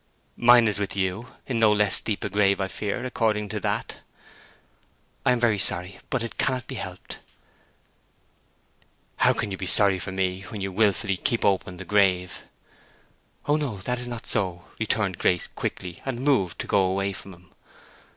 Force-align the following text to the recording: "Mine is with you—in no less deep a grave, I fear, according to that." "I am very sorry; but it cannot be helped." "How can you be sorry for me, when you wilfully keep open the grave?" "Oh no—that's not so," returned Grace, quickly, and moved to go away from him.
"Mine 0.37 0.67
is 0.67 0.79
with 0.79 0.95
you—in 0.95 1.59
no 1.59 1.71
less 1.71 2.01
deep 2.01 2.23
a 2.23 2.29
grave, 2.31 2.59
I 2.59 2.67
fear, 2.67 3.05
according 3.05 3.49
to 3.49 3.59
that." 3.59 3.99
"I 5.23 5.31
am 5.31 5.39
very 5.39 5.59
sorry; 5.59 5.99
but 6.09 6.23
it 6.23 6.39
cannot 6.39 6.65
be 6.65 6.73
helped." 6.73 7.19
"How 9.17 9.33
can 9.33 9.51
you 9.51 9.57
be 9.57 9.67
sorry 9.67 9.99
for 9.99 10.11
me, 10.11 10.41
when 10.49 10.59
you 10.59 10.71
wilfully 10.71 11.17
keep 11.17 11.45
open 11.45 11.77
the 11.77 11.85
grave?" 11.85 12.45
"Oh 13.45 13.57
no—that's 13.57 14.07
not 14.07 14.25
so," 14.25 14.65
returned 14.79 15.19
Grace, 15.19 15.45
quickly, 15.45 15.99
and 16.03 16.21
moved 16.21 16.57
to 16.61 16.65
go 16.65 16.79
away 16.79 17.13
from 17.13 17.33
him. 17.35 17.51